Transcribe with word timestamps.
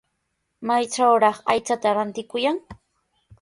¿Maytrawraq 0.67 1.37
aychata 1.51 1.89
rantikuyan? 1.97 2.57